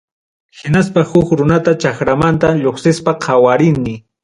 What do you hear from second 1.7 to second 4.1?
chakramanta lluqsiqta qawarani.